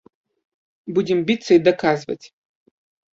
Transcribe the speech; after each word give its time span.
Будзем 0.95 1.19
біцца 1.27 1.51
і 1.57 1.57
даказваць. 1.67 2.21